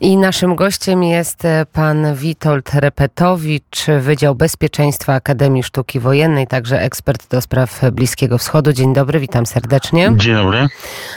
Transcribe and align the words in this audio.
I 0.00 0.16
naszym 0.16 0.56
gościem 0.56 1.02
jest 1.02 1.44
e, 1.44 1.66
pan 1.72 2.14
Witold 2.14 2.74
Repetowicz, 2.74 3.86
Wydział 4.00 4.34
Bezpieczeństwa 4.34 5.14
Akademii 5.14 5.62
Sztuki 5.62 6.00
Wojennej, 6.00 6.46
także 6.46 6.80
ekspert 6.82 7.30
do 7.30 7.40
spraw 7.40 7.80
Bliskiego 7.92 8.38
Wschodu. 8.38 8.72
Dzień 8.72 8.94
dobry, 8.94 9.20
witam 9.20 9.46
serdecznie. 9.46 10.12
Dzień 10.16 10.34
dobry. 10.34 10.68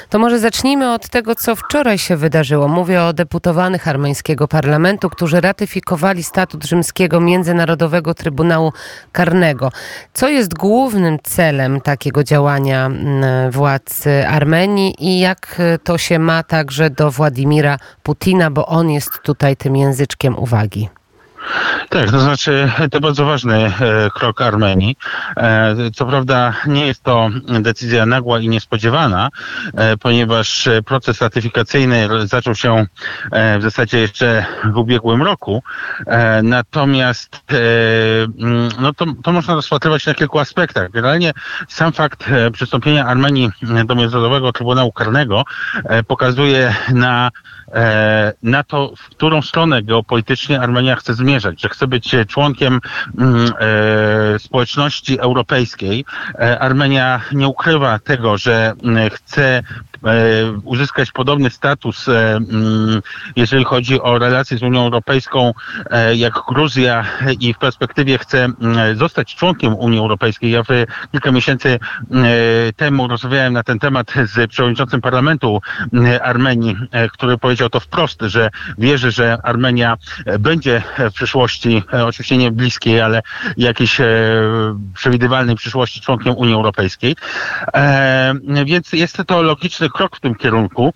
To 0.09 0.20
może 0.20 0.39
zacznijmy 0.39 0.94
od 0.94 1.09
tego, 1.09 1.36
co 1.36 1.55
wczoraj 1.55 1.97
się 1.97 2.17
wydarzyło. 2.17 2.67
Mówię 2.67 3.04
o 3.04 3.13
deputowanych 3.13 3.88
armeńskiego 3.88 4.48
parlamentu, 4.48 5.09
którzy 5.09 5.41
ratyfikowali 5.41 6.23
statut 6.23 6.66
rzymskiego 6.66 7.20
Międzynarodowego 7.20 8.13
Trybunału 8.13 8.73
Karnego. 9.11 9.71
Co 10.13 10.29
jest 10.29 10.54
głównym 10.54 11.18
celem 11.23 11.82
takiego 11.82 12.23
działania 12.23 12.89
władz 13.52 14.04
Armenii 14.27 14.95
i 15.00 15.20
jak 15.20 15.61
to 15.84 15.98
się 15.98 16.20
ma 16.20 16.43
także 16.43 16.89
do 16.89 17.11
Władimira 17.11 17.77
Putina, 18.04 18.52
bo 18.52 18.71
on 18.72 18.90
jest 18.90 19.10
tutaj 19.24 19.58
tym 19.58 19.76
języczkiem 19.76 20.39
uwagi. 20.39 20.89
Tak, 21.89 22.11
to 22.11 22.19
znaczy 22.19 22.71
to 22.91 23.00
bardzo 23.00 23.25
ważny 23.25 23.55
e, 23.55 23.71
krok 24.15 24.41
Armenii. 24.41 24.97
E, 25.37 25.75
co 25.93 26.05
prawda 26.05 26.54
nie 26.67 26.87
jest 26.87 27.04
to 27.04 27.29
decyzja 27.61 28.05
nagła 28.05 28.39
i 28.39 28.50
niespodziewana, 28.50 29.29
e, 29.73 29.97
ponieważ 29.97 30.69
proces 30.86 31.21
ratyfikacyjny 31.21 32.08
zaczął 32.27 32.55
się 32.55 32.86
w 33.59 33.61
zasadzie 33.61 34.00
jeszcze 34.00 34.45
w 34.64 34.77
ubiegłym 34.77 35.23
roku. 35.23 35.64
Natomiast 36.44 37.42
mm, 38.38 38.69
no 38.80 38.94
to, 38.94 39.05
to 39.23 39.31
można 39.31 39.53
rozpatrywać 39.53 40.05
na 40.05 40.14
kilku 40.14 40.39
aspektach. 40.39 40.92
Generalnie 40.92 41.31
sam 41.67 41.94
fakt 41.94 42.25
przystąpienia 42.53 43.05
Armenii 43.05 43.50
do 43.86 43.95
Międzynarodowego 43.95 44.52
Trybunału 44.52 44.92
Karnego 44.92 45.44
pokazuje 46.08 46.75
na 46.94 47.31
na 48.44 48.64
to, 48.64 48.94
w 48.97 49.09
którą 49.09 49.42
stronę 49.42 49.83
geopolitycznie 49.83 50.61
Armenia 50.61 50.95
chce 50.95 51.14
zmierzać, 51.31 51.62
że 51.62 51.70
chce 51.70 51.88
być 51.88 52.16
członkiem 52.28 52.80
mm, 53.18 53.52
e, 53.60 54.40
społeczności 54.40 55.20
europejskiej. 55.20 56.06
E, 56.40 56.60
Armenia 56.60 57.22
nie 57.32 57.48
ukrywa 57.48 58.00
tego, 58.00 58.38
że 58.38 58.73
mm, 58.84 59.10
chce 59.10 59.64
E, 59.91 59.91
uzyskać 60.64 61.12
podobny 61.12 61.50
status, 61.50 62.08
e, 62.08 62.36
mm, 62.36 63.02
jeżeli 63.36 63.64
chodzi 63.64 64.02
o 64.02 64.20
relacje 64.20 64.58
z 64.58 64.64
Unią 64.64 64.84
Europejską, 64.84 65.54
e, 65.90 66.16
jak 66.16 66.34
Gruzja 66.48 67.06
i 67.40 67.54
w 67.54 67.58
perspektywie 67.58 68.18
chce 68.18 68.44
mm, 68.44 68.98
zostać 68.98 69.36
członkiem 69.36 69.76
Unii 69.76 70.00
Europejskiej. 70.00 70.52
Ja 70.52 70.64
w 70.64 70.68
kilka 71.12 71.32
miesięcy 71.32 71.80
temu 72.76 73.08
rozmawiałem 73.08 73.54
na 73.54 73.64
ten 73.64 73.80
temat 73.80 74.14
z 74.26 74.50
przewodniczącym 74.50 75.02
parlamentu 75.02 75.62
Armenii, 76.22 76.76
który 77.14 77.38
powiedział 77.38 77.70
to 77.70 77.80
wprost, 77.80 78.22
że 78.22 78.50
wierzy, 78.78 79.12
że 79.12 79.38
Armenia 79.44 79.98
będzie 80.40 80.84
w 81.12 81.14
przyszłości, 81.14 81.84
oczywiście 81.92 82.38
nie 82.38 82.52
bliskiej, 82.52 83.02
ale 83.02 83.22
jakiejś 83.58 83.98
przewidywalnej 84.94 85.56
przyszłości 85.56 86.02
członkiem 86.02 86.36
Unii 86.38 86.54
Europejskiej. 86.54 87.16
Więc 88.66 88.94
jest 88.94 89.18
to 89.28 89.42
logiczny 89.42 89.90
krok 89.92 90.17
w 90.17 90.20
tym 90.20 90.36
kierunku. 90.36 90.94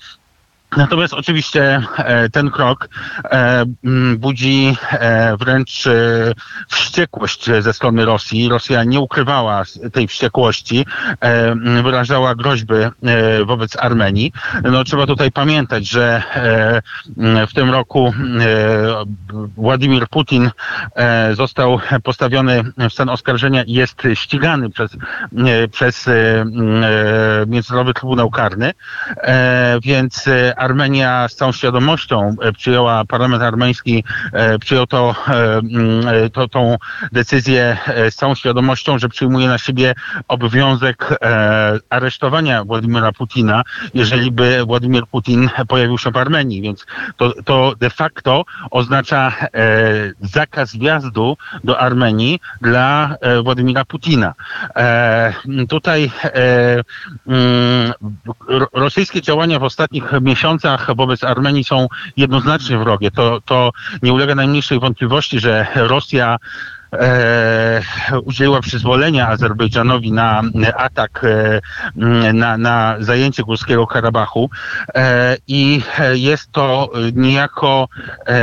Natomiast 0.77 1.13
oczywiście 1.13 1.81
e, 1.97 2.29
ten 2.29 2.51
krok 2.51 2.89
e, 3.23 3.65
budzi 4.17 4.75
e, 4.91 5.37
wręcz 5.37 5.83
wściekłość 6.67 7.49
ze 7.59 7.73
strony 7.73 8.05
Rosji. 8.05 8.49
Rosja 8.49 8.83
nie 8.83 8.99
ukrywała 8.99 9.63
tej 9.93 10.07
wściekłości, 10.07 10.85
wyrażała 11.83 12.35
groźby 12.35 12.73
wobec 13.45 13.77
Armenii. 13.77 14.31
No, 14.63 14.83
trzeba 14.83 15.05
tutaj 15.07 15.31
pamiętać, 15.31 15.89
że 15.89 16.23
w 17.47 17.53
tym 17.53 17.69
roku 17.71 18.13
Władimir 19.57 20.07
Putin 20.07 20.51
został 21.33 21.79
postawiony 22.03 22.63
w 22.89 22.93
stan 22.93 23.09
oskarżenia 23.09 23.63
i 23.63 23.73
jest 23.73 24.01
ścigany 24.13 24.69
przez, 24.69 24.97
przez 25.71 26.09
Międzynarodowy 27.47 27.93
Trybunał 27.93 28.29
Karny, 28.29 28.73
więc 29.83 30.25
Armenia 30.65 31.27
z 31.27 31.35
całą 31.35 31.51
świadomością 31.51 32.35
e, 32.41 32.53
przyjęła, 32.53 33.05
parlament 33.05 33.43
armeński 33.43 34.03
e, 34.33 34.59
przyjął 34.59 34.87
to, 34.87 35.15
e, 35.27 35.57
mm, 35.57 36.29
to, 36.33 36.47
tą 36.47 36.77
decyzję 37.11 37.77
z 38.09 38.15
całą 38.15 38.35
świadomością, 38.35 38.99
że 38.99 39.09
przyjmuje 39.09 39.47
na 39.47 39.57
siebie 39.57 39.93
obowiązek 40.27 41.19
aresztowania 41.89 42.63
Władimira 42.63 43.11
Putina, 43.11 43.63
jeżeli 43.93 44.31
by 44.31 44.65
Władimir 44.65 45.07
Putin 45.07 45.49
pojawił 45.67 45.97
się 45.97 46.11
w 46.11 46.17
Armenii. 46.17 46.61
Więc 46.61 46.85
to, 47.17 47.33
to 47.45 47.73
de 47.79 47.89
facto 47.89 48.45
oznacza 48.71 49.33
zakaz 50.21 50.75
wjazdu 50.75 51.37
do 51.63 51.79
Armenii 51.79 52.39
dla 52.61 53.15
Władimira 53.43 53.85
Putina. 53.85 54.33
Tutaj 55.69 56.11
mm, 57.27 57.93
rosyjskie 58.73 59.21
działania 59.21 59.59
w 59.59 59.63
ostatnich 59.63 60.03
miesiącach 60.21 60.44
miesiącach 60.45 60.95
wobec 60.95 61.23
Armenii 61.23 61.63
są 61.63 61.87
jednoznacznie 62.17 62.77
wrogie. 62.77 63.11
To, 63.11 63.41
to 63.45 63.71
nie 64.01 64.13
ulega 64.13 64.35
najmniejszej 64.35 64.79
wątpliwości, 64.79 65.39
że 65.39 65.67
Rosja 65.75 66.37
udzieliła 68.23 68.61
przyzwolenia 68.61 69.27
Azerbejdżanowi 69.27 70.11
na 70.11 70.41
atak, 70.77 71.21
e, 71.23 71.61
na, 72.33 72.57
na 72.57 72.95
zajęcie 72.99 73.43
Górskiego 73.43 73.87
Karabachu 73.87 74.49
e, 74.95 75.37
i 75.47 75.81
jest 76.13 76.51
to 76.51 76.91
niejako 77.13 77.87
e, 78.27 78.35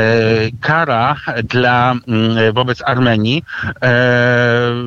kara 0.61 1.17
dla, 1.45 1.95
wobec 2.53 2.83
Armenii 2.83 3.45
e, 3.83 3.91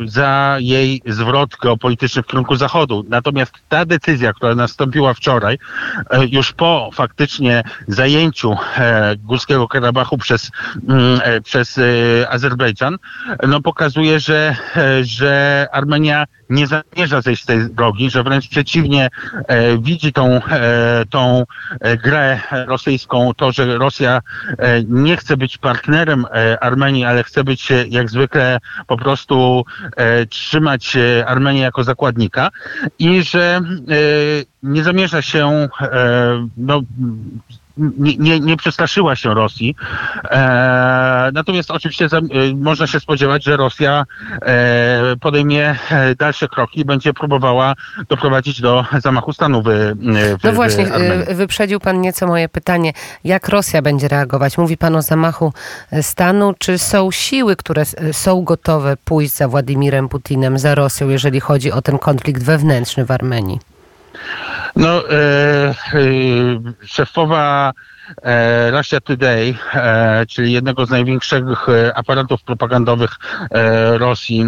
za 0.06 0.58
jej 0.60 1.02
zwrot 1.06 1.50
geopolityczny 1.62 2.24
w 2.24 2.28
kierunku 2.28 2.56
Zachodu. 2.56 3.06
Natomiast 3.10 3.54
ta 3.70 3.86
decyzja, 3.86 4.34
która 4.34 4.56
nastąpiła 4.56 5.14
wczoraj, 5.14 5.58
e, 6.10 6.26
już 6.26 6.54
po 6.54 6.90
faktycznie 6.94 7.64
zajęciu 7.88 8.56
Górskiego 9.18 9.68
Karabachu 9.68 10.18
przez, 10.18 10.52
przez 11.44 11.80
Azerbejdżan, 12.30 12.98
no 13.48 13.55
pokazuje, 13.62 14.20
że, 14.20 14.56
e, 14.76 15.04
że 15.04 15.68
Armenia 15.72 16.26
nie 16.50 16.68
zamierza 16.68 17.22
zejść 17.22 17.44
z 17.44 17.46
tej 17.46 17.70
drogi, 17.70 18.10
że 18.10 18.24
wręcz 18.24 18.48
przeciwnie 18.48 19.10
e, 19.48 19.78
widzi 19.78 20.14
tą, 20.14 20.44
e, 20.44 21.04
tą 21.10 21.44
e, 21.80 21.98
grę 21.98 22.40
rosyjską, 22.52 23.34
to, 23.38 23.52
że 23.52 23.78
Rosja 23.78 24.22
e, 24.58 24.84
nie 24.84 25.18
chce 25.18 25.38
być 25.38 25.58
partnerem 25.58 26.26
e, 26.26 26.64
Armenii, 26.64 27.06
ale 27.06 27.24
chce 27.24 27.44
być 27.44 27.70
jak 27.90 28.10
zwykle 28.10 28.60
po 28.88 28.98
prostu 28.98 29.66
trzymać 30.30 30.98
Armenię 31.26 31.62
jako 31.62 31.84
zakładnika 31.84 32.50
i 33.00 33.24
że 33.24 33.62
nie 34.64 34.84
zamierza 34.84 35.22
się 35.22 35.70
no, 36.58 36.82
nie, 37.78 38.18
nie, 38.18 38.40
nie 38.40 38.58
przestraszyła 38.58 39.16
się 39.16 39.34
Rosji. 39.34 39.76
E, 40.32 41.30
natomiast 41.34 41.72
oczywiście 41.72 42.10
za, 42.10 42.18
e, 42.18 42.22
można 42.56 42.88
się 42.88 43.00
spodziewać, 43.00 43.44
że 43.44 43.58
Rosja 43.58 44.06
e, 44.42 45.16
podejmie 45.22 45.76
e, 45.90 46.16
dalsze 46.16 46.48
kroki 46.48 46.80
i 46.80 46.86
będzie 46.86 47.14
próbowała 47.14 47.74
doprowadzić 48.10 48.62
do 48.62 48.86
zamachu 49.04 49.34
stanu 49.34 49.62
w, 49.62 49.66
w 50.40 50.44
No 50.44 50.52
właśnie, 50.52 50.86
w 50.86 51.36
wyprzedził 51.36 51.80
pan 51.80 52.02
nieco 52.02 52.28
moje 52.28 52.50
pytanie. 52.50 52.94
Jak 53.24 53.50
Rosja 53.50 53.82
będzie 53.82 54.08
reagować? 54.08 54.58
Mówi 54.58 54.78
pan 54.78 54.96
o 54.96 55.02
zamachu 55.02 55.54
stanu. 56.02 56.54
Czy 56.60 56.78
są 56.78 57.12
siły, 57.12 57.56
które 57.56 57.84
są 58.12 58.44
gotowe 58.44 58.98
pójść 59.06 59.36
za 59.36 59.48
Władimirem 59.48 60.10
Putinem, 60.10 60.60
za 60.60 60.76
Rosją, 60.76 61.10
jeżeli 61.10 61.40
chodzi 61.40 61.72
o 61.72 61.82
ten 61.82 61.98
konflikt 61.98 62.44
wewnętrzny 62.44 63.06
w 63.06 63.12
Armenii? 63.12 63.75
No, 64.76 65.06
e, 65.10 65.74
e, 65.94 66.60
szefowa 66.86 67.74
Russia 68.72 69.00
Today, 69.00 69.56
e, 69.74 70.26
czyli 70.26 70.52
jednego 70.52 70.86
z 70.86 70.90
największych 70.90 71.70
e, 71.70 71.98
aparatów 71.98 72.44
propagandowych 72.44 73.10
Rosji, 73.98 74.46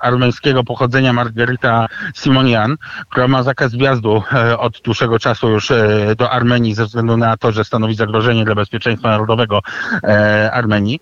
armeńskiego 0.00 0.64
pochodzenia 0.64 1.12
Margarita 1.12 1.86
Simonian, 2.14 2.76
która 3.08 3.28
ma 3.28 3.42
zakaz 3.42 3.74
wjazdu 3.74 4.22
od 4.58 4.80
dłuższego 4.80 5.18
czasu 5.18 5.50
już 5.50 5.72
do 6.16 6.30
Armenii 6.30 6.74
ze 6.74 6.86
względu 6.86 7.16
na 7.16 7.36
to, 7.36 7.52
że 7.52 7.64
stanowi 7.64 7.94
zagrożenie 7.94 8.44
dla 8.44 8.54
bezpieczeństwa 8.54 9.08
narodowego 9.08 9.60
Armenii. 10.52 11.00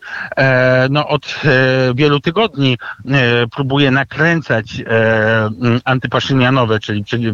No, 0.91 1.09
od 1.09 1.35
wielu 1.95 2.21
tygodni 2.21 2.79
próbuje 3.55 3.91
nakręcać 3.91 4.83
antypaszynianowe, 5.85 6.81
czyli, 6.81 7.05
czyli 7.05 7.33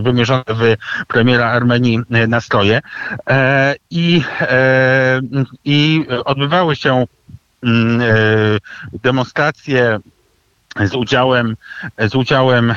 wymierzone 0.00 0.44
w 0.48 0.76
premiera 1.08 1.50
Armenii 1.50 2.00
nastroje 2.28 2.80
i, 3.90 4.22
e, 4.40 5.20
i 5.64 6.06
odbywały 6.24 6.76
się 6.76 7.06
mm, 7.62 8.00
e, 8.00 8.06
demonstracje 9.02 9.98
z 10.84 10.94
udziałem, 10.94 11.56
z 11.98 12.14
udziałem 12.14 12.70
e, 12.70 12.76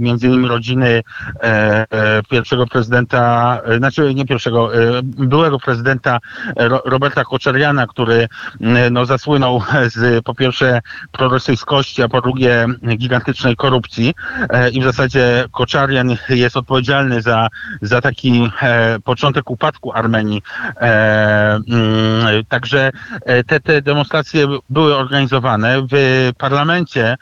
między 0.00 0.26
innymi 0.26 0.48
rodziny 0.48 1.02
e, 1.42 1.42
e, 1.90 2.22
pierwszego 2.30 2.66
prezydenta, 2.66 3.60
e, 3.64 3.78
znaczy 3.78 4.14
nie 4.14 4.24
pierwszego, 4.24 4.74
e, 4.74 5.02
byłego 5.02 5.58
prezydenta 5.58 6.18
Ro, 6.56 6.82
Roberta 6.84 7.24
Koczeriana, 7.24 7.86
który 7.86 8.28
m, 8.60 8.76
no, 8.90 9.06
zasłynął 9.06 9.62
z 9.86 10.24
po 10.24 10.34
pierwsze 10.34 10.80
prorosyjskości, 11.12 12.02
a 12.02 12.08
po 12.08 12.20
drugie 12.20 12.66
gigantycznej 12.96 13.56
korupcji 13.56 14.14
e, 14.50 14.70
i 14.70 14.80
w 14.80 14.84
zasadzie 14.84 15.44
Koczarian 15.50 16.16
jest 16.28 16.56
odpowiedzialny 16.56 17.22
za, 17.22 17.48
za 17.82 18.00
taki 18.00 18.50
e, 18.62 18.98
początek 19.04 19.50
upadku 19.50 19.92
Armenii. 19.92 20.42
E, 20.80 21.60
mm, 21.68 22.44
także 22.48 22.90
e, 23.26 23.44
te, 23.44 23.60
te 23.60 23.82
demonstracje 23.82 24.46
były 24.70 24.96
organizowane 24.96 25.86
w 25.92 26.30
parlamencie 26.38 27.04
e, 27.10 27.16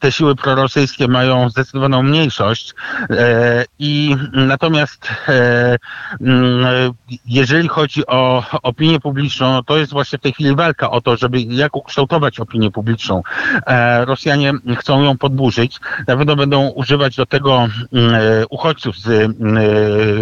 te 0.00 0.12
siły 0.12 0.36
prorosyjskie 0.36 1.08
mają 1.08 1.50
zdecydowaną 1.50 2.02
mniejszość 2.02 2.74
e, 3.10 3.64
i 3.78 4.16
natomiast 4.32 5.08
e, 5.28 5.76
mm, 6.20 6.92
jeżeli 7.26 7.68
chodzi 7.68 8.06
o 8.06 8.44
opinię 8.62 9.00
publiczną, 9.00 9.52
no 9.52 9.62
to 9.62 9.76
jest 9.76 9.92
właśnie 9.92 10.18
w 10.18 10.22
tej 10.22 10.32
chwili 10.32 10.56
walka 10.56 10.90
o 10.90 11.00
to, 11.00 11.16
żeby 11.16 11.40
jak 11.40 11.76
ukształtować 11.76 12.40
opinię 12.40 12.70
publiczną. 12.70 13.22
E, 13.66 14.04
Rosjanie 14.04 14.52
chcą 14.78 15.02
ją 15.02 15.18
podburzyć, 15.18 15.80
na 16.08 16.16
pewno 16.16 16.36
będą 16.36 16.68
używać 16.68 17.16
do 17.16 17.26
tego 17.26 17.68
mm, 17.92 18.14
e, 18.14 18.46
uchodźców 18.50 18.98
z 18.98 19.08
mm, 19.08 19.56
e, 19.56 19.60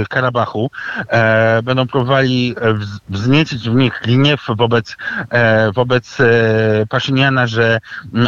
Karabachu, 0.09 0.71
e, 1.09 1.63
będą 1.63 1.87
próbowali 1.87 2.55
wz- 2.55 2.99
wzniecić 3.09 3.69
w 3.69 3.75
nich 3.75 4.01
gniew 4.05 4.47
wobec, 4.49 4.97
e, 5.31 5.73
wobec 5.73 6.21
e, 6.21 6.25
Paszyniana, 6.89 7.47
że 7.47 7.81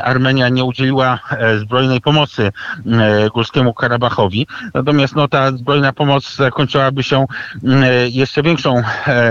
Armenia 0.02 0.48
nie 0.48 0.64
udzieliła 0.64 0.99
e, 1.04 1.58
zbrojnej 1.58 2.00
pomocy 2.00 2.52
e, 2.86 3.30
Górskiemu 3.30 3.74
Karabachowi. 3.74 4.46
Natomiast 4.74 5.16
no, 5.16 5.28
ta 5.28 5.52
zbrojna 5.52 5.92
pomoc 5.92 6.36
zakończyłaby 6.36 7.02
się 7.02 7.26
mm, 7.64 7.84
e, 7.84 8.08
jeszcze 8.08 8.42
większą 8.42 8.82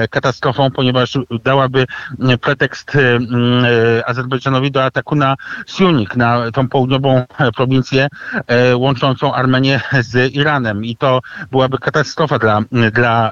katastrofą, 0.10 0.72
ponieważ 0.72 1.18
dałaby 1.44 1.86
mm, 2.20 2.38
pretekst 2.38 2.96
mm, 2.96 3.66
Azerbejdżanowi 4.06 4.72
do 4.72 4.84
ataku 4.84 5.16
na 5.16 5.36
Siunik, 5.68 6.16
na 6.16 6.52
tą 6.52 6.68
południową 6.68 7.26
prowincję 7.56 8.08
łączącą 8.76 9.34
Armenię 9.34 9.82
z 10.00 10.34
Iranem 10.34 10.86
i 10.86 10.96
to 10.96 11.22
byłaby 11.52 11.78
katastrofa 11.78 12.40
dla, 12.40 12.62
dla 12.94 13.32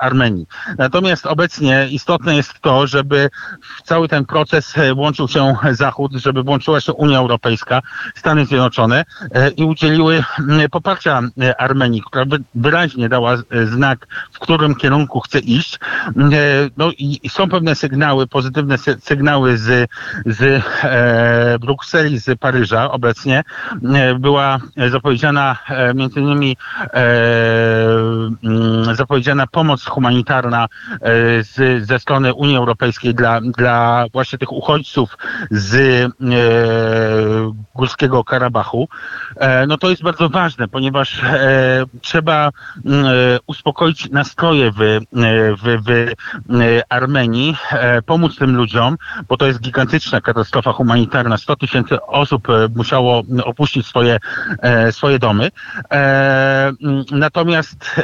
Armenii. 0.00 0.46
Natomiast 0.78 1.26
obecnie 1.26 1.88
istotne 1.90 2.36
jest 2.36 2.60
to, 2.60 2.86
żeby 2.86 3.30
w 3.78 3.82
cały 3.82 4.08
ten 4.08 4.24
proces 4.24 4.74
włączył 4.94 5.28
się 5.28 5.56
Zachód, 5.72 6.12
żeby 6.12 6.42
włączyła 6.42 6.80
się 6.80 6.92
Unia 7.00 7.18
Europejska, 7.18 7.82
Stany 8.14 8.46
Zjednoczone 8.46 9.04
e, 9.34 9.48
i 9.50 9.64
udzieliły 9.64 10.24
m, 10.38 10.60
poparcia 10.70 11.20
e, 11.42 11.60
Armenii, 11.60 12.02
która 12.02 12.24
wy- 12.24 12.42
wyraźnie 12.54 13.08
dała 13.08 13.32
e, 13.34 13.66
znak, 13.66 14.06
w 14.32 14.38
którym 14.38 14.74
kierunku 14.74 15.20
chce 15.20 15.38
iść. 15.38 15.74
E, 15.74 16.10
No 16.76 16.90
i 16.98 17.20
są 17.28 17.48
pewne 17.48 17.74
sygnały, 17.74 18.26
pozytywne 18.26 18.76
sy- 18.78 19.00
sygnały 19.00 19.58
z, 19.58 19.90
z 20.26 20.62
Brukseli, 21.60 22.18
z 22.18 22.38
Paryża 22.38 22.90
obecnie. 22.90 23.42
E, 23.94 24.14
Była 24.14 24.58
zapowiedziana 24.90 25.56
między 25.94 26.20
innymi 26.20 26.56
mm, 28.42 28.94
zapowiedziana 28.94 29.46
pomoc 29.46 29.84
humanitarna 29.84 30.66
z, 31.42 31.86
ze 31.86 31.98
strony 31.98 32.34
Unii 32.34 32.56
Europejskiej 32.56 33.14
dla, 33.14 33.40
dla 33.40 34.04
właśnie 34.12 34.38
tych 34.38 34.52
uchodźców 34.52 35.18
z 35.50 35.72
e, 36.90 37.59
Górskiego 37.74 38.24
Karabachu. 38.24 38.88
E, 39.36 39.66
no 39.66 39.78
to 39.78 39.90
jest 39.90 40.02
bardzo 40.02 40.28
ważne, 40.28 40.68
ponieważ 40.68 41.22
e, 41.24 41.84
trzeba 42.00 42.50
mm, 42.84 43.06
e, 43.06 43.10
uspokoić 43.46 44.10
nastroje 44.10 44.70
w, 44.72 44.76
w, 45.62 45.82
w 45.84 46.80
Armenii, 46.88 47.56
pomóc 48.06 48.36
tym 48.36 48.56
ludziom, 48.56 48.96
bo 49.28 49.36
to 49.36 49.46
jest 49.46 49.60
gigantyczna 49.60 50.20
katastrofa 50.20 50.72
humanitarna. 50.72 51.38
100 51.38 51.56
tysięcy 51.56 52.02
osób 52.02 52.48
musiało 52.76 53.22
opuścić 53.44 53.86
swoje, 53.86 54.18
swoje 54.90 55.18
domy. 55.18 55.50
Mm, 55.88 56.76
Natomiast 57.10 58.00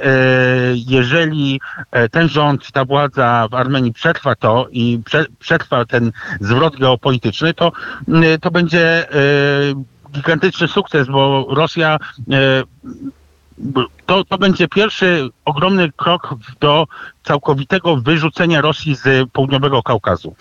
jeżeli 0.75 1.61
ten 2.11 2.29
rząd, 2.29 2.73
ta 2.73 2.85
władza 2.85 3.49
w 3.51 3.55
Armenii 3.55 3.93
przetrwa 3.93 4.35
to 4.35 4.67
i 4.71 5.01
prze, 5.05 5.25
przetrwa 5.39 5.85
ten 5.85 6.13
zwrot 6.41 6.77
geopolityczny, 6.77 7.55
to, 7.55 7.73
mm, 8.09 8.41
to 8.41 8.51
będzie 8.51 9.07
gigantyczny 10.13 10.69
sukces, 10.69 11.09
bo 11.09 11.47
Rosja 11.49 11.99
e, 12.31 12.63
to, 14.07 14.25
to 14.25 14.39
będzie 14.39 14.69
pierwszy 14.69 15.29
ogromny 15.45 15.93
krok 15.93 16.35
do 16.61 16.87
całkowitego 17.27 17.97
wyrzucenia 17.97 18.61
Rosji 18.61 18.97
z 18.97 19.31
południowego 19.31 19.83
Kaukazu. 19.83 20.35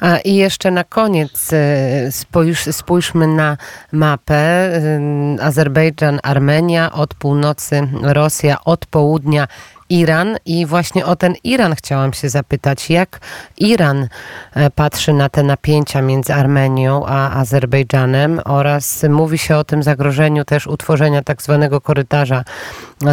A 0.00 0.18
i 0.18 0.34
jeszcze 0.34 0.70
na 0.70 0.84
koniec 0.84 1.52
e, 1.52 2.12
spójrz, 2.12 2.64
spójrzmy 2.70 3.26
na 3.26 3.56
mapę. 3.92 4.70
Ym, 4.96 5.38
Azerbejdżan, 5.40 6.18
Armenia, 6.22 6.92
od 6.92 7.14
północy 7.14 7.88
Rosja, 8.02 8.64
od 8.64 8.86
południa 8.86 9.46
Iran 9.92 10.36
i 10.46 10.66
właśnie 10.66 11.06
o 11.06 11.16
ten 11.16 11.34
Iran 11.44 11.74
chciałam 11.74 12.12
się 12.12 12.28
zapytać. 12.28 12.90
Jak 12.90 13.20
Iran 13.58 14.08
e, 14.54 14.70
patrzy 14.70 15.12
na 15.12 15.28
te 15.28 15.42
napięcia 15.42 16.02
między 16.02 16.34
Armenią 16.34 17.06
a 17.06 17.40
Azerbejdżanem 17.40 18.40
oraz 18.44 19.02
mówi 19.10 19.38
się 19.38 19.56
o 19.56 19.64
tym 19.64 19.82
zagrożeniu 19.82 20.44
też 20.44 20.66
utworzenia 20.66 21.22
tak 21.22 21.42
zwanego 21.42 21.80
korytarza 21.80 22.44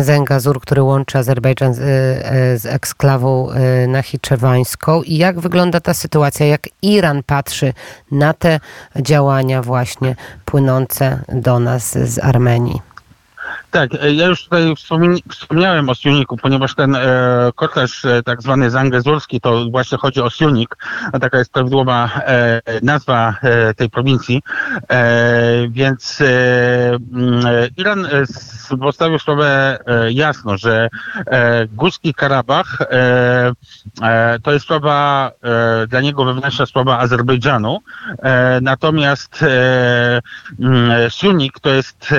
Zengazur, 0.04 0.62
który 0.62 0.84
łączy 0.84 1.18
Azerbejdżan 1.18 1.74
z, 1.74 1.80
e, 1.80 1.84
z 2.58 2.66
eksklawą 2.66 3.52
e, 3.52 3.88
nachiczewańską 3.88 5.04
i 5.04 5.18
jak 5.18 5.40
wygląda 5.40 5.80
ta 5.80 5.94
sytuacja, 5.94 6.46
jak 6.46 6.62
Iran 6.82 7.24
patrzy 7.24 7.74
na 8.12 8.34
te 8.34 8.60
działania 8.96 9.62
właśnie 9.62 10.16
płynące 10.46 11.20
do 11.28 11.60
nas 11.60 11.98
z 11.98 12.20
Armenii. 12.20 12.82
Tak, 13.72 13.90
e, 14.02 14.14
ja 14.14 14.26
już 14.28 14.44
tutaj 14.44 14.64
wspomni- 14.76 15.22
wspomniałem 15.30 15.90
o 15.90 15.96
Siuniku, 15.96 16.38
ponieważ 16.38 16.76
ten 16.76 16.96
e, 16.96 17.00
korytarz 17.56 18.06
e, 18.06 18.24
tak 18.24 18.42
zwany 18.42 18.70
zangezurski, 18.72 19.42
to 19.42 19.66
właśnie 19.72 19.98
chodzi 19.98 20.22
o 20.22 20.30
Siunik, 20.30 20.76
a 21.14 21.20
taka 21.20 21.38
jest 21.38 21.54
prawidłowa 21.54 22.10
e, 22.16 22.62
nazwa 22.82 23.36
e, 23.42 23.74
tej 23.74 23.90
prowincji, 23.90 24.42
e, 24.90 25.68
więc 25.70 26.22
e, 26.22 26.26
mm, 27.14 27.44
Iran 27.78 28.08
postawił 28.82 29.20
sprawę 29.20 29.80
jasno, 30.10 30.58
że 30.58 30.90
e, 31.28 31.68
Górski 31.68 32.14
Karabach 32.14 32.78
to 34.44 34.52
jest 34.52 34.66
sprawa 34.66 35.32
dla 35.88 36.02
niego 36.02 36.26
wewnętrzna 36.26 36.66
sprawa 36.66 37.00
Azerbejdżanu, 37.00 37.80
natomiast 38.62 39.44
e, 39.44 40.22
mm, 40.60 41.10
Siunik 41.10 41.60
to 41.60 41.70
jest 41.70 42.10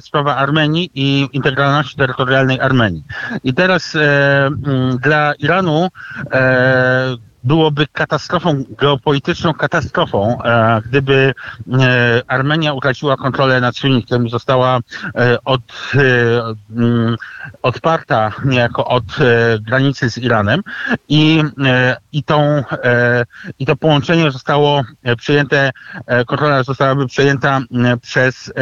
sprawa 0.00 0.36
Armenii 0.36 0.71
i 0.78 1.28
integralności 1.32 1.96
terytorialnej 1.96 2.60
Armenii. 2.60 3.04
I 3.44 3.54
teraz 3.54 3.94
e, 3.94 4.50
dla 5.00 5.34
Iranu 5.38 5.88
e, 6.32 7.31
byłoby 7.44 7.86
katastrofą 7.92 8.64
geopolityczną, 8.78 9.54
katastrofą, 9.54 10.42
e, 10.44 10.80
gdyby 10.84 11.34
e, 11.72 12.22
Armenia 12.26 12.72
utraciła 12.72 13.16
kontrolę 13.16 13.60
nad 13.60 13.76
Siunikiem 13.76 14.26
i 14.26 14.30
została 14.30 14.78
e, 15.14 15.44
od, 15.44 15.60
mm, 16.76 17.16
odparta 17.62 18.32
niejako 18.44 18.86
od 18.86 19.04
granicy 19.60 20.10
z 20.10 20.18
Iranem 20.18 20.62
i, 21.08 21.42
i, 22.12 22.22
tą, 22.22 22.62
i 23.58 23.66
to 23.66 23.76
połączenie 23.76 24.30
zostało 24.30 24.82
e, 25.02 25.16
przyjęte, 25.16 25.70
e, 26.06 26.24
kontrola 26.24 26.62
zostałaby 26.62 27.06
przejęta 27.06 27.60
przez 28.02 28.52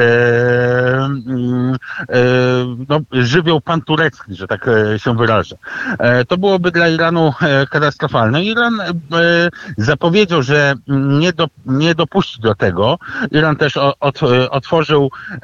no, 2.89 3.01
żywioł 3.13 3.61
panturecki, 3.61 4.35
że 4.35 4.47
tak 4.47 4.71
się 4.97 5.17
wyrażę. 5.17 5.57
To 6.29 6.39
byłoby 6.39 6.71
dla 6.71 6.89
Iranu 6.89 7.33
katastrofalne. 7.71 8.45
Iran 8.45 8.70
e, 8.81 8.93
zapowiedział, 9.77 10.43
że 10.43 10.75
nie, 10.89 11.33
do, 11.33 11.47
nie 11.67 11.95
dopuści 11.95 12.41
do 12.41 12.55
tego. 12.55 12.99
Iran 13.31 13.57
też 13.57 13.77
e, 13.77 13.93
otworzył 14.51 15.11
e, 15.33 15.39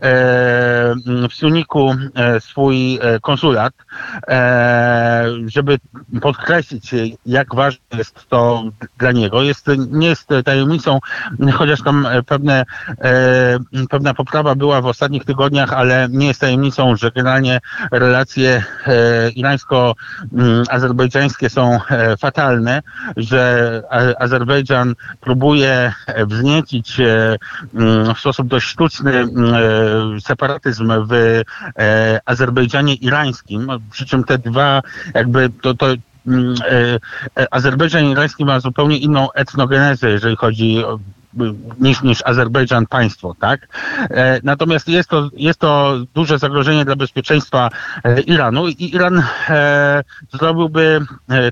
w 1.30 1.34
Suniku 1.34 1.94
swój 2.40 2.98
konsulat, 3.22 3.74
żeby 5.46 5.78
podkreślić, 6.20 6.94
jak 7.26 7.54
ważne 7.54 7.98
jest 7.98 8.28
to 8.28 8.64
dla 8.98 9.12
niego. 9.12 9.42
Jest, 9.42 9.66
nie 9.90 10.08
jest 10.08 10.28
tajemnicą, 10.44 10.98
chociaż 11.52 11.82
tam 11.82 12.08
pewne, 12.26 12.64
pewna 13.90 14.14
poprawa 14.14 14.54
była 14.54 14.80
w 14.80 14.86
ostatnich 14.86 15.24
tygodniach, 15.24 15.72
ale 15.72 16.08
nie 16.10 16.26
jest 16.26 16.40
tajemnicą, 16.40 16.96
że 16.96 17.10
generalnie 17.10 17.60
relacje 17.92 18.64
irańsko-azerbejdżańskie 19.34 21.50
są 21.50 21.78
e, 21.90 22.16
fatalne 22.16 22.82
że 23.16 23.82
Azerbejdżan 24.18 24.94
próbuje 25.20 25.92
e, 26.06 26.26
wzniecić 26.26 27.00
e, 27.00 27.36
mm, 27.74 28.14
w 28.14 28.20
sposób 28.20 28.48
dość 28.48 28.66
sztuczny 28.66 29.12
mm, 29.12 29.54
e, 29.54 30.20
separatyzm 30.20 30.92
w 31.08 31.42
Azerbejdżanie 32.24 32.94
irańskim, 32.94 33.68
przy 33.90 34.06
czym 34.06 34.24
te 34.24 34.38
dwa 34.38 34.82
jakby 35.14 35.50
to, 35.62 35.74
to 35.74 35.86
mm, 36.26 36.54
Azerbejdżan 37.50 38.04
irański 38.04 38.44
ma 38.44 38.60
zupełnie 38.60 38.98
inną 38.98 39.32
etnogenezę, 39.32 40.10
jeżeli 40.10 40.36
chodzi 40.36 40.84
o 40.84 40.98
niż, 41.80 42.02
niż 42.02 42.22
Azerbejdżan 42.24 42.86
państwo, 42.86 43.34
tak? 43.40 43.68
E, 44.10 44.40
natomiast 44.42 44.88
jest 44.88 45.08
to, 45.08 45.30
jest 45.36 45.58
to 45.58 45.96
duże 46.14 46.38
zagrożenie 46.38 46.84
dla 46.84 46.96
bezpieczeństwa 46.96 47.70
e, 48.04 48.20
Iranu 48.20 48.68
i 48.68 48.94
Iran 48.94 49.22
e, 49.48 50.02
zrobiłby 50.32 51.00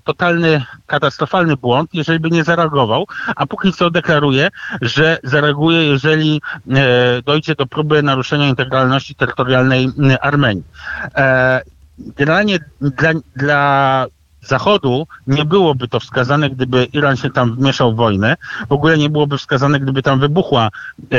totalny, 0.04 0.64
katastrofalny 0.86 1.56
błąd, 1.56 1.90
jeżeli 1.92 2.20
by 2.20 2.30
nie 2.30 2.44
zareagował, 2.44 3.06
a 3.36 3.46
póki 3.46 3.72
co 3.72 3.90
deklaruje, 3.90 4.48
że 4.80 5.18
zareaguje, 5.22 5.84
jeżeli 5.84 6.42
dojdzie 7.24 7.54
do 7.54 7.66
próby 7.66 8.02
naruszenia 8.02 8.48
integralności 8.48 9.14
terytorialnej 9.14 9.88
Armenii. 10.20 10.64
Generalnie 11.98 12.58
dla, 12.80 13.12
dla 13.36 14.06
Zachodu 14.46 15.06
nie 15.26 15.44
byłoby 15.44 15.88
to 15.88 16.00
wskazane, 16.00 16.50
gdyby 16.50 16.84
Iran 16.84 17.16
się 17.16 17.30
tam 17.30 17.54
wmieszał 17.56 17.92
w 17.92 17.96
wojnę. 17.96 18.36
W 18.68 18.72
ogóle 18.72 18.98
nie 18.98 19.10
byłoby 19.10 19.38
wskazane, 19.38 19.80
gdyby 19.80 20.02
tam 20.02 20.20
wybuchła 20.20 20.68
e, 21.12 21.18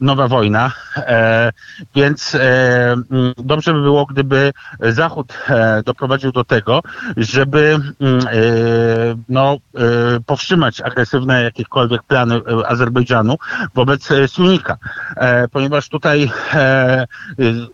nowa 0.00 0.28
wojna. 0.28 0.72
E, 0.96 1.52
więc 1.94 2.34
e, 2.34 2.92
m, 2.92 3.32
dobrze 3.36 3.72
by 3.72 3.80
było, 3.82 4.06
gdyby 4.06 4.52
Zachód 4.80 5.32
e, 5.48 5.82
doprowadził 5.82 6.32
do 6.32 6.44
tego, 6.44 6.80
żeby 7.16 7.78
m, 8.00 8.18
e, 8.26 8.32
no, 9.28 9.56
e, 9.74 10.20
powstrzymać 10.26 10.80
agresywne 10.80 11.42
jakiekolwiek 11.42 12.02
plany 12.02 12.40
Azerbejdżanu 12.66 13.36
wobec 13.74 14.08
Sunnika. 14.26 14.76
Ponieważ 15.52 15.88
tutaj 15.88 16.30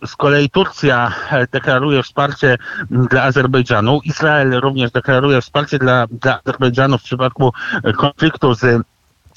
z 0.05 0.15
kolei 0.15 0.49
Turcja 0.49 1.11
deklaruje 1.51 2.03
wsparcie 2.03 2.57
m, 2.91 3.07
dla 3.09 3.23
Azerbejdżanu, 3.23 3.99
Izrael 4.03 4.51
również 4.51 4.80
deklaruje 4.89 5.41
wsparcie 5.41 5.79
dla, 5.79 6.07
dla 6.07 6.39
Azerbejdżanu 6.43 6.97
w 6.97 7.03
przypadku 7.03 7.51
konfliktu 7.97 8.53
z 8.55 8.90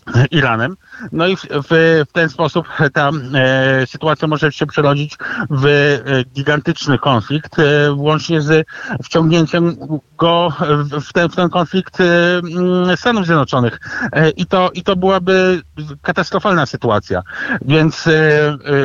Iranem. 0.31 0.77
No 1.13 1.27
i 1.27 1.37
w, 1.37 1.43
w, 1.43 2.05
w 2.09 2.13
ten 2.13 2.29
sposób 2.29 2.69
ta 2.93 3.11
e, 3.35 3.87
sytuacja 3.87 4.29
może 4.29 4.53
się 4.53 4.67
przerodzić 4.67 5.17
w 5.51 5.67
e, 5.67 6.25
gigantyczny 6.25 6.99
konflikt, 6.99 7.59
e, 7.59 7.93
włącznie 7.93 8.41
z 8.41 8.67
wciągnięciem 9.03 9.77
go 10.19 10.53
w, 10.85 11.01
w, 11.01 11.13
ten, 11.13 11.29
ten 11.29 11.49
konflikt 11.49 11.99
e, 12.01 12.97
Stanów 12.97 13.27
Zjednoczonych. 13.27 13.81
E, 14.13 14.31
I, 14.31 14.47
to, 14.47 14.71
I 14.75 14.83
to 14.83 14.97
byłaby 14.97 15.63
katastrofalna 16.03 16.67
sytuacja. 16.67 17.23
Więc 17.63 18.07
e, 18.07 18.13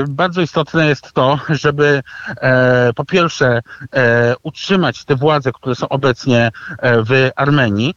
bardzo 0.08 0.42
istotne 0.42 0.88
jest 0.88 1.14
to, 1.14 1.40
żeby 1.50 2.02
po 2.96 3.06
pierwsze 3.06 3.62
utrzymać 4.44 5.06
te 5.06 5.16
władze, 5.16 5.52
które 5.52 5.76
są 5.76 5.90
obecnie 5.90 6.52
w 6.84 7.30
Armenii 7.36 7.96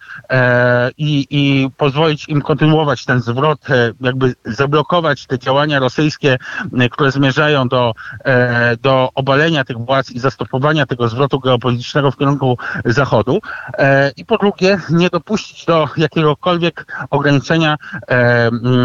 i, 0.98 1.26
i 1.30 1.70
pozwolić 1.76 2.28
im 2.28 2.42
kontynuować 2.42 3.04
ten 3.04 3.11
zwrot, 3.20 3.70
e, 3.70 3.92
jakby 4.00 4.34
zablokować 4.44 5.26
te 5.26 5.38
działania 5.38 5.78
rosyjskie, 5.78 6.38
e, 6.78 6.88
które 6.88 7.12
zmierzają 7.12 7.68
do, 7.68 7.92
e, 8.24 8.76
do 8.76 9.10
obalenia 9.14 9.64
tych 9.64 9.78
władz 9.78 10.10
i 10.10 10.18
zastopowania 10.18 10.86
tego 10.86 11.08
zwrotu 11.08 11.40
geopolitycznego 11.40 12.10
w 12.10 12.16
kierunku 12.16 12.58
Zachodu. 12.84 13.40
I 14.16 14.24
po 14.24 14.38
drugie, 14.38 14.80
nie 14.90 15.10
dopuścić 15.10 15.64
do 15.64 15.88
jakiegokolwiek 15.96 17.06
ograniczenia 17.10 17.76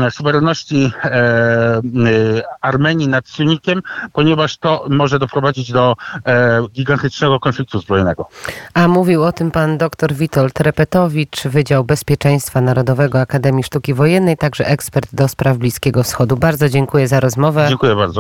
suwerenności 0.10 0.92
Armenii 2.62 3.08
nad 3.08 3.28
Sunnikiem, 3.28 3.82
ponieważ 4.14 4.58
to 4.58 4.86
może 4.90 5.20
doprowadzić 5.20 5.72
do 5.72 5.96
gigantycznego 6.74 7.40
konfliktu 7.40 7.80
zbrojnego. 7.80 8.30
A 8.74 8.88
mówił 8.88 9.24
o 9.24 9.32
tym 9.32 9.52
pan 9.52 9.78
dr 9.78 10.14
Witold 10.14 10.60
Repetowicz, 10.60 11.44
Wydział 11.44 11.84
Bezpieczeństwa 11.84 12.62
Narodowego 12.62 13.22
Akademii 13.22 13.64
Sztuki 13.64 13.94
Wojennej, 14.18 14.38
także 14.38 14.68
ekspert 14.68 15.16
do 15.16 15.28
spraw 15.28 15.58
Bliskiego 15.58 16.04
Wschodu. 16.04 16.38
Bardzo 16.38 16.70
dziękuję 16.70 17.08
za 17.08 17.20
rozmowę. 17.20 17.66
Dziękuję 17.70 17.96
bardzo. 17.96 18.14